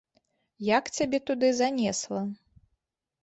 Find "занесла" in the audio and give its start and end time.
1.59-2.21